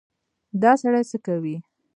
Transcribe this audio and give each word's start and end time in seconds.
_دا 0.61 0.71
سړی 0.81 1.03
څه 1.09 1.17
کوې؟ 1.25 1.55